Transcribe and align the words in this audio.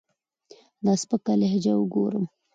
دا 0.85 0.93
سپکه 1.01 1.33
لهجه 1.41 1.73
اوګورم 1.77 2.25